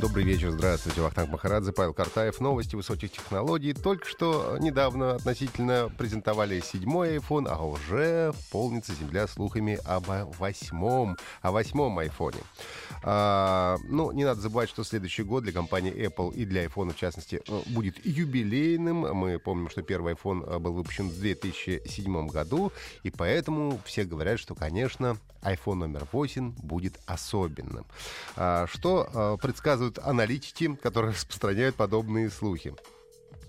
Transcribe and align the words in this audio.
Добрый 0.00 0.24
вечер, 0.24 0.50
здравствуйте. 0.50 1.02
Вахтанг 1.02 1.28
Махарадзе, 1.28 1.72
Павел 1.72 1.92
Картаев. 1.92 2.40
Новости 2.40 2.74
высоких 2.74 3.12
технологий. 3.12 3.74
Только 3.74 4.08
что 4.08 4.56
недавно 4.58 5.16
относительно 5.16 5.92
презентовали 5.98 6.60
седьмой 6.60 7.18
iPhone, 7.18 7.46
а 7.46 7.62
уже 7.62 8.32
полнится 8.50 8.94
земля 8.94 9.26
слухами 9.26 9.78
об 9.84 10.06
восьмом, 10.38 11.18
о 11.42 11.50
восьмом 11.50 11.98
айфоне. 11.98 12.40
А, 13.02 13.76
ну, 13.90 14.10
не 14.12 14.24
надо 14.24 14.40
забывать, 14.40 14.70
что 14.70 14.84
следующий 14.84 15.22
год 15.22 15.42
для 15.42 15.52
компании 15.52 15.92
Apple 15.92 16.32
и 16.32 16.46
для 16.46 16.64
iPhone, 16.64 16.94
в 16.94 16.96
частности, 16.96 17.42
э, 17.46 17.60
будет 17.66 18.04
юбилейным. 18.04 19.14
Мы 19.14 19.38
помним, 19.38 19.68
что 19.68 19.82
первый 19.82 20.14
iPhone 20.14 20.48
э, 20.48 20.58
был 20.58 20.72
выпущен 20.72 21.10
в 21.10 21.20
2007 21.20 22.28
году, 22.28 22.72
и 23.02 23.10
поэтому 23.10 23.78
все 23.84 24.04
говорят, 24.04 24.38
что, 24.38 24.54
конечно, 24.54 25.18
iPhone 25.42 25.74
номер 25.74 26.06
8 26.12 26.52
будет 26.62 27.00
особенным. 27.06 27.86
А, 28.36 28.66
что 28.66 29.08
а, 29.12 29.36
предсказывают 29.90 29.98
аналитики, 29.98 30.74
которые 30.76 31.12
распространяют 31.12 31.76
подобные 31.76 32.30
слухи? 32.30 32.74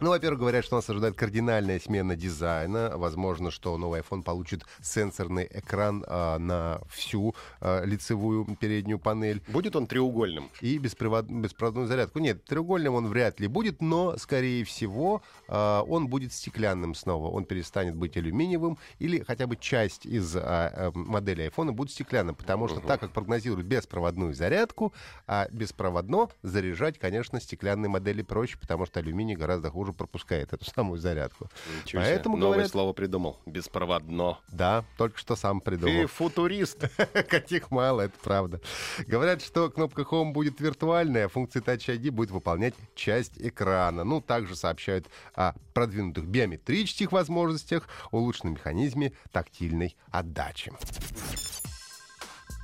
Ну, 0.01 0.09
во-первых, 0.09 0.39
говорят, 0.39 0.65
что 0.65 0.77
нас 0.77 0.89
ожидает 0.89 1.15
кардинальная 1.15 1.79
смена 1.79 2.15
дизайна. 2.15 2.93
Возможно, 2.95 3.51
что 3.51 3.77
новый 3.77 4.01
iPhone 4.01 4.23
получит 4.23 4.65
сенсорный 4.81 5.47
экран 5.53 6.03
а, 6.07 6.39
на 6.39 6.81
всю 6.89 7.35
а, 7.59 7.85
лицевую 7.85 8.45
переднюю 8.59 8.97
панель. 8.97 9.43
Будет 9.47 9.75
он 9.75 9.85
треугольным? 9.85 10.49
И 10.59 10.79
беспровод... 10.79 11.25
беспроводную 11.25 11.85
зарядку. 11.85 12.17
Нет, 12.17 12.43
треугольным 12.45 12.95
он 12.95 13.09
вряд 13.09 13.39
ли 13.39 13.45
будет, 13.45 13.79
но, 13.79 14.17
скорее 14.17 14.63
всего, 14.63 15.21
а, 15.47 15.83
он 15.83 16.07
будет 16.07 16.33
стеклянным 16.33 16.95
снова. 16.95 17.27
Он 17.27 17.45
перестанет 17.45 17.95
быть 17.95 18.17
алюминиевым 18.17 18.79
или 18.97 19.21
хотя 19.21 19.45
бы 19.45 19.55
часть 19.55 20.07
из 20.07 20.35
а, 20.35 20.41
а, 20.41 20.91
модели 20.95 21.47
iPhone 21.47 21.73
будет 21.73 21.91
стеклянным, 21.91 22.33
потому 22.33 22.67
что, 22.69 22.79
угу. 22.79 22.87
так 22.87 23.01
как 23.01 23.11
прогнозируют 23.11 23.67
беспроводную 23.67 24.33
зарядку, 24.33 24.93
а 25.27 25.47
беспроводно 25.51 26.29
заряжать, 26.41 26.97
конечно, 26.97 27.39
стеклянные 27.39 27.89
модели 27.89 28.23
проще, 28.23 28.57
потому 28.57 28.87
что 28.87 28.99
алюминий 28.99 29.35
гораздо 29.35 29.69
хуже 29.69 29.90
тоже 29.91 29.93
пропускает 29.93 30.53
эту 30.53 30.65
самую 30.65 30.99
зарядку. 30.99 31.49
Ничего 31.83 32.01
Поэтому 32.01 32.37
Новое 32.37 32.53
говорят... 32.53 32.71
слово 32.71 32.93
придумал. 32.93 33.39
Беспроводно. 33.45 34.39
Да, 34.51 34.83
только 34.97 35.17
что 35.17 35.35
сам 35.35 35.61
придумал. 35.61 36.01
Ты 36.01 36.07
футурист. 36.07 36.89
Каких 37.29 37.71
мало, 37.71 38.01
это 38.01 38.17
правда. 38.23 38.61
Говорят, 39.07 39.41
что 39.41 39.69
кнопка 39.69 40.01
Home 40.03 40.31
будет 40.31 40.59
виртуальная, 40.59 41.25
а 41.25 41.29
функция 41.29 41.61
Touch 41.61 41.87
ID 41.87 42.11
будет 42.11 42.31
выполнять 42.31 42.73
часть 42.95 43.33
экрана. 43.37 44.03
Ну, 44.03 44.21
также 44.21 44.55
сообщают 44.55 45.07
о 45.35 45.53
продвинутых 45.73 46.25
биометрических 46.25 47.11
возможностях, 47.11 47.87
улучшенном 48.11 48.53
механизме 48.53 49.13
тактильной 49.31 49.95
отдачи. 50.11 50.71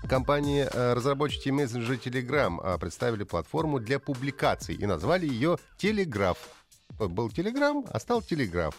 Компании 0.07 0.65
э, 0.71 0.93
разработчики 0.93 1.49
мессенджера 1.49 1.97
Telegram 1.97 2.59
э, 2.63 2.77
представили 2.77 3.23
платформу 3.23 3.79
для 3.79 3.99
публикаций 3.99 4.75
и 4.75 4.85
назвали 4.85 5.27
ее 5.27 5.57
Телеграф 5.77 6.37
был 6.99 7.29
Телеграм, 7.29 7.85
а 7.89 7.99
стал 7.99 8.21
Телеграф. 8.21 8.75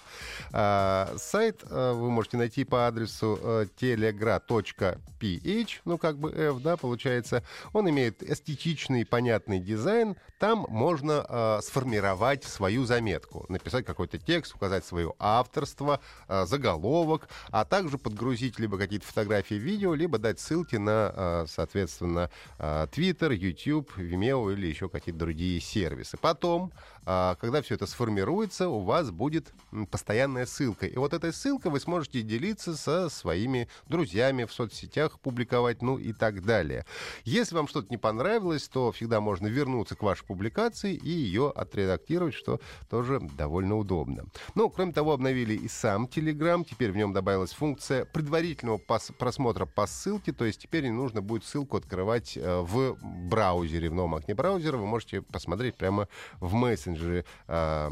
А, 0.53 1.15
сайт 1.17 1.63
а, 1.71 1.95
вы 1.95 2.11
можете 2.11 2.37
найти 2.37 2.65
по 2.65 2.87
адресу 2.87 3.39
а, 3.43 3.67
telegra.ph, 3.81 5.69
ну 5.85 5.99
как 5.99 6.19
бы 6.19 6.31
F, 6.31 6.61
да, 6.63 6.77
получается. 6.77 7.43
Он 7.73 7.89
имеет 7.91 8.23
эстетичный, 8.23 9.07
понятный 9.07 9.61
дизайн. 9.61 10.17
Там 10.39 10.67
можно 10.69 11.25
а, 11.29 11.61
сформировать 11.63 12.45
свою 12.45 12.85
заметку, 12.85 13.45
написать 13.49 13.85
какой-то 13.85 14.19
текст, 14.19 14.55
указать 14.55 14.85
свое 14.85 15.15
авторство, 15.19 16.01
а, 16.27 16.47
заголовок, 16.47 17.29
а 17.51 17.65
также 17.65 17.99
подгрузить 17.99 18.59
либо 18.59 18.79
какие-то 18.79 19.07
фотографии, 19.07 19.55
видео, 19.55 19.95
либо 19.95 20.19
дать 20.19 20.41
ссылки 20.41 20.77
на, 20.77 21.13
а, 21.15 21.45
соответственно, 21.49 22.31
а, 22.59 22.87
Twitter, 22.87 23.35
YouTube, 23.35 23.93
Vimeo 23.97 24.53
или 24.53 24.67
еще 24.67 24.89
какие-то 24.89 25.19
другие 25.19 25.61
сервисы. 25.61 26.17
Потом, 26.17 26.73
а, 27.05 27.37
когда 27.41 27.63
все 27.63 27.75
это 27.75 27.87
сформируется, 27.87 28.08
сформируется, 28.09 28.71
у 28.71 28.81
вас 28.81 29.11
будет 29.11 29.53
постоянная 29.91 30.47
ссылка. 30.47 30.87
И 30.87 30.97
вот 30.97 31.13
этой 31.13 31.31
ссылкой 31.31 31.71
вы 31.73 31.79
сможете 31.79 32.23
делиться 32.23 32.75
со 32.75 33.11
своими 33.11 33.69
друзьями 33.87 34.45
в 34.45 34.53
соцсетях, 34.53 35.21
публиковать, 35.21 35.83
ну 35.83 35.99
и 35.99 36.15
так 36.15 36.43
далее. 36.43 36.87
Если 37.25 37.55
вам 37.55 37.69
что-то 37.69 37.89
не 37.91 37.99
понравилось, 37.99 38.67
то 38.69 38.93
всегда 38.93 39.21
можно 39.21 39.47
вернуться 39.47 39.95
к 39.95 40.03
вашей 40.03 40.25
публикации 40.25 40.95
и 40.95 41.11
ее 41.11 41.53
отредактировать, 41.55 42.35
что 42.35 42.61
тоже 42.89 43.21
довольно 43.37 43.77
удобно. 43.77 44.25
Ну, 44.55 44.71
кроме 44.71 44.93
того, 44.93 45.13
обновили 45.13 45.55
и 45.55 45.69
сам 45.69 46.07
Telegram. 46.07 46.65
Теперь 46.65 46.93
в 46.93 46.97
нем 46.97 47.13
добавилась 47.13 47.53
функция 47.53 48.07
предварительного 48.07 48.79
просмотра 49.19 49.67
по 49.67 49.87
ссылке, 49.87 50.33
то 50.33 50.47
есть 50.47 50.63
теперь 50.63 50.85
не 50.85 50.93
нужно 50.93 51.21
будет 51.21 51.45
ссылку 51.45 51.77
открывать 51.77 52.39
э, 52.39 52.61
в 52.61 52.97
браузере, 53.29 53.91
в 53.91 53.95
новом 53.95 54.15
окне 54.15 54.35
браузера. 54.35 54.79
Вы 54.79 54.87
можете 54.87 55.21
посмотреть 55.21 55.75
прямо 55.75 56.09
в 56.41 56.55
мессенджере 56.55 57.27
э, 57.49 57.89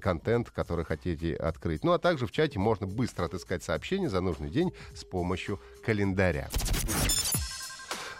контент, 0.00 0.50
который 0.50 0.84
хотите 0.84 1.34
открыть. 1.34 1.84
Ну 1.84 1.92
а 1.92 1.98
также 1.98 2.26
в 2.26 2.32
чате 2.32 2.58
можно 2.58 2.86
быстро 2.86 3.26
отыскать 3.26 3.62
сообщение 3.62 4.08
за 4.08 4.20
нужный 4.20 4.50
день 4.50 4.72
с 4.94 5.04
помощью 5.04 5.60
календаря. 5.84 6.48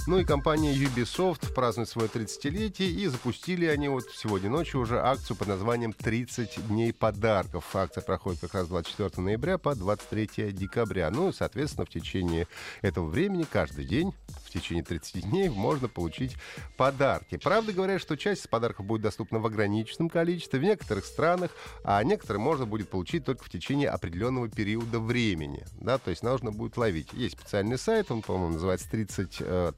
Ну 0.07 0.19
и 0.19 0.25
компания 0.25 0.73
Ubisoft 0.75 1.53
празднует 1.53 1.89
свое 1.89 2.09
30-летие, 2.09 2.89
и 2.89 3.07
запустили 3.07 3.67
они 3.67 3.89
вот 3.89 4.05
сегодня 4.15 4.49
ночью 4.49 4.81
уже 4.81 4.99
акцию 4.99 5.37
под 5.37 5.49
названием 5.49 5.91
«30 5.91 6.69
дней 6.69 6.93
подарков». 6.93 7.65
Акция 7.77 8.03
проходит 8.03 8.41
как 8.41 8.55
раз 8.55 8.69
24 8.69 9.23
ноября 9.23 9.59
по 9.59 9.75
23 9.75 10.53
декабря. 10.53 11.11
Ну 11.11 11.29
и, 11.29 11.33
соответственно, 11.33 11.85
в 11.85 11.91
течение 11.91 12.47
этого 12.81 13.07
времени 13.07 13.45
каждый 13.51 13.85
день 13.85 14.15
в 14.51 14.53
течение 14.53 14.85
30 14.85 15.29
дней 15.31 15.49
можно 15.49 15.89
получить 15.89 16.37
подарки. 16.77 17.37
Правда 17.37 17.73
говорят, 17.73 18.01
что 18.01 18.17
часть 18.17 18.49
подарков 18.49 18.87
будет 18.87 19.03
доступна 19.03 19.39
в 19.39 19.47
ограниченном 19.47 20.11
количестве 20.11 20.59
в 20.59 20.63
некоторых 20.63 21.05
странах, 21.05 21.51
а 21.85 22.03
некоторые 22.03 22.43
можно 22.43 22.67
будет 22.67 22.91
получить 22.91 23.25
только 23.25 23.45
в 23.45 23.49
течение 23.49 23.89
определенного 23.89 24.49
периода 24.49 25.01
времени. 25.01 25.65
Да, 25.81 25.99
то 25.99 26.11
есть 26.11 26.23
нужно 26.23 26.51
будет 26.51 26.77
ловить. 26.77 27.13
Есть 27.13 27.39
специальный 27.39 27.79
сайт, 27.79 28.11
он, 28.11 28.23
по-моему, 28.23 28.55
называется 28.55 28.91
30 28.91 29.75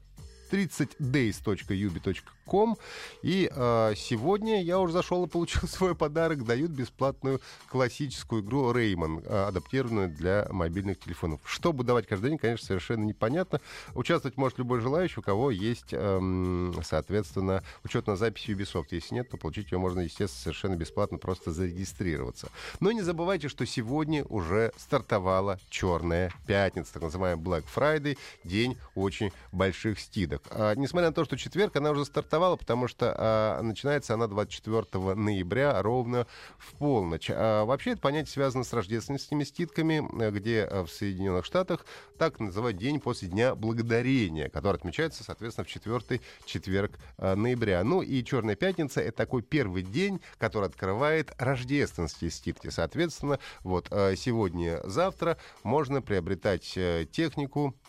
30days.ubi.com. 0.53 2.77
И 3.23 3.49
э, 3.51 3.93
сегодня 3.95 4.61
я 4.61 4.79
уже 4.79 4.93
зашел 4.93 5.25
и 5.25 5.27
получил 5.27 5.61
свой 5.67 5.95
подарок. 5.95 6.45
Дают 6.45 6.69
бесплатную 6.71 7.41
классическую 7.69 8.43
игру 8.43 8.71
Rayman, 8.71 9.25
э, 9.25 9.47
адаптированную 9.47 10.09
для 10.09 10.47
мобильных 10.51 10.99
телефонов. 10.99 11.41
Что 11.45 11.73
буду 11.73 11.87
давать 11.87 12.05
каждый 12.05 12.29
день, 12.29 12.37
конечно, 12.37 12.67
совершенно 12.67 13.03
непонятно. 13.03 13.59
Участвовать 13.95 14.37
может 14.37 14.59
любой 14.59 14.81
желающий, 14.81 15.19
у 15.19 15.23
кого 15.23 15.49
есть, 15.49 15.91
э, 15.91 16.71
соответственно, 16.83 17.63
учетная 17.83 18.15
запись 18.15 18.47
Ubisoft. 18.47 18.87
Если 18.91 19.15
нет, 19.15 19.29
то 19.29 19.37
получить 19.37 19.71
ее 19.71 19.79
можно, 19.79 20.01
естественно, 20.01 20.43
совершенно 20.43 20.75
бесплатно, 20.75 21.17
просто 21.17 21.51
зарегистрироваться. 21.51 22.49
Но 22.79 22.91
не 22.91 23.01
забывайте, 23.01 23.47
что 23.47 23.65
сегодня 23.65 24.23
уже 24.25 24.71
стартовала 24.77 25.59
Черная 25.69 26.31
пятница, 26.45 26.93
так 26.93 27.03
называемая 27.03 27.43
Black 27.43 27.65
Friday, 27.73 28.17
день 28.43 28.77
очень 28.93 29.31
больших 29.51 29.99
стидок. 29.99 30.42
А, 30.51 30.75
несмотря 30.75 31.09
на 31.09 31.13
то, 31.13 31.25
что 31.25 31.37
четверг, 31.37 31.75
она 31.75 31.91
уже 31.91 32.05
стартовала, 32.05 32.55
потому 32.55 32.87
что 32.87 33.13
а, 33.17 33.61
начинается 33.61 34.13
она 34.13 34.27
24 34.27 35.15
ноября 35.15 35.81
ровно 35.81 36.27
в 36.57 36.73
полночь. 36.75 37.29
А, 37.29 37.65
вообще 37.65 37.91
это 37.91 38.01
понятие 38.01 38.31
связано 38.31 38.63
с 38.63 38.73
рождественскими 38.73 39.43
ститками, 39.43 40.29
где 40.31 40.63
а, 40.63 40.83
в 40.85 40.91
Соединенных 40.91 41.45
Штатах 41.45 41.85
так 42.17 42.39
называют 42.39 42.77
день 42.77 42.99
после 42.99 43.27
Дня 43.27 43.55
Благодарения, 43.55 44.49
который 44.49 44.77
отмечается, 44.77 45.23
соответственно, 45.23 45.65
в 45.65 45.69
четвертый 45.69 46.21
четверг 46.45 46.99
а, 47.17 47.35
ноября. 47.35 47.83
Ну 47.83 48.01
и 48.01 48.23
Черная 48.23 48.55
пятница— 48.55 49.01
это 49.01 49.17
такой 49.17 49.41
первый 49.41 49.83
день, 49.83 50.21
который 50.37 50.67
открывает 50.69 51.33
рождественские 51.37 52.31
ститки. 52.31 52.69
Соответственно, 52.69 53.39
вот 53.61 53.87
сегодня-завтра 53.89 55.37
можно 55.63 56.01
приобретать 56.01 56.73
э, 56.75 57.05
технику, 57.11 57.63
Э, 57.63 57.82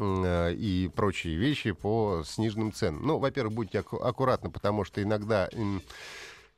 и 0.00 0.90
прочие 0.94 1.36
вещи 1.36 1.72
по 1.72 2.22
сниженным 2.24 2.72
ценам. 2.72 3.06
Ну, 3.06 3.18
во-первых, 3.18 3.54
будьте 3.54 3.78
аккуратны, 3.78 4.50
потому 4.50 4.84
что 4.84 5.02
иногда 5.02 5.48
Э, 5.52 5.78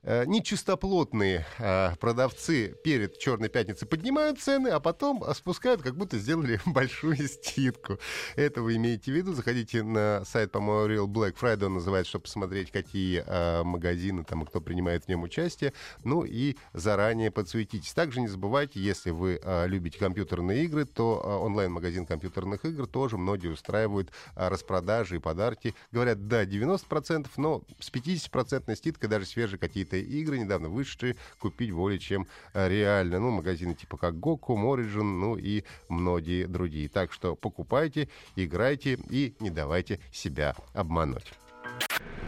нечистоплотные 0.04 1.46
э, 1.58 1.94
продавцы 2.00 2.74
перед 2.82 3.18
Черной 3.18 3.48
пятницей 3.48 3.86
поднимают 3.86 4.40
цены, 4.40 4.68
а 4.68 4.80
потом 4.80 5.22
спускают, 5.34 5.82
как 5.82 5.96
будто 5.96 6.18
сделали 6.18 6.60
большую 6.66 7.16
скидку. 7.28 7.98
Это 8.34 8.62
вы 8.62 8.76
имеете 8.76 9.12
в 9.12 9.14
виду. 9.14 9.32
Заходите 9.32 9.82
на 9.82 10.24
сайт, 10.24 10.50
по-моему, 10.50 10.92
Real 10.92 11.06
Black 11.06 11.36
Friday, 11.40 11.66
он 11.66 11.74
называется, 11.74 12.10
чтобы 12.10 12.24
посмотреть, 12.24 12.72
какие 12.72 13.22
э, 13.24 13.62
магазины 13.62 14.24
там 14.24 14.42
и 14.42 14.46
кто 14.46 14.60
принимает 14.60 15.04
в 15.04 15.08
нем 15.08 15.22
участие. 15.22 15.72
Ну 16.02 16.24
и 16.24 16.56
заранее 16.72 17.30
подсуетитесь. 17.30 17.92
Также 17.92 18.20
не 18.20 18.28
забывайте, 18.28 18.80
если 18.80 19.10
вы 19.10 19.40
любите 19.66 19.98
компьютерные 19.98 20.64
игры, 20.64 20.84
то 20.84 21.18
онлайн-магазин 21.42 22.06
компьютерных 22.06 22.64
игр 22.64 22.86
тоже 22.86 23.18
многие 23.18 23.48
устраивают 23.48 24.10
распродажи 24.34 25.16
и 25.16 25.18
подарки. 25.18 25.74
Говорят, 25.90 26.26
да, 26.26 26.44
90%, 26.44 27.28
но 27.36 27.62
с 27.78 27.90
50% 27.90 28.74
скидкой 28.76 29.08
даже 29.08 29.26
свежие 29.26 29.58
какие-то 29.58 29.91
какие 29.92 30.20
игры 30.20 30.38
недавно 30.38 30.68
вышедшие 30.68 31.16
купить 31.38 31.72
более 31.72 31.98
чем 31.98 32.26
э, 32.54 32.68
реально. 32.68 33.20
Ну, 33.20 33.30
магазины 33.30 33.74
типа 33.74 33.96
как 33.96 34.14
Goku, 34.14 34.56
Origin, 34.56 35.02
ну 35.02 35.36
и 35.36 35.64
многие 35.88 36.46
другие. 36.46 36.88
Так 36.88 37.12
что 37.12 37.34
покупайте, 37.34 38.08
играйте 38.36 38.98
и 39.10 39.34
не 39.40 39.50
давайте 39.50 40.00
себя 40.12 40.54
обмануть. 40.72 41.32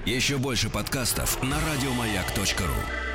Еще 0.05 0.37
больше 0.37 0.69
подкастов 0.69 1.43
на 1.43 1.57
радиомаяк.ру 1.61 3.14